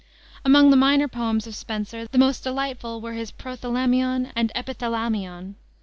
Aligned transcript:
Among 0.43 0.71
the 0.71 0.75
minor 0.77 1.07
poems 1.07 1.45
of 1.45 1.53
Spenser 1.53 2.07
the 2.07 2.17
most 2.17 2.43
delightful 2.43 3.01
were 3.01 3.13
his 3.13 3.29
Prothalamion 3.31 4.31
and 4.35 4.51
Epithalamion. 4.55 5.53